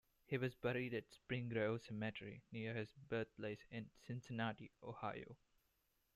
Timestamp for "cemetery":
1.83-2.41